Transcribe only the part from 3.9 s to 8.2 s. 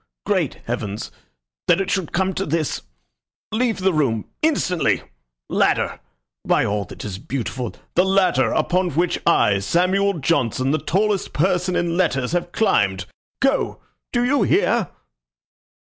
room instantly! Ladder! By all that is beautiful the